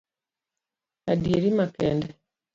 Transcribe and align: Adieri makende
Adieri 1.11 1.51
makende 1.57 2.07